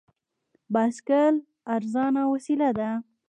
[0.73, 1.33] بایسکل
[1.75, 2.89] ارزانه وسیله ده.